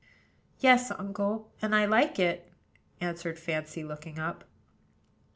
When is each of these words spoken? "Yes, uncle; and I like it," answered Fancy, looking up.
"Yes, 0.57 0.89
uncle; 0.89 1.51
and 1.61 1.75
I 1.75 1.85
like 1.85 2.17
it," 2.17 2.51
answered 2.99 3.37
Fancy, 3.37 3.83
looking 3.83 4.17
up. 4.17 4.43